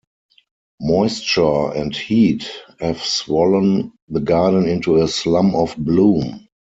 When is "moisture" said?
0.79-1.73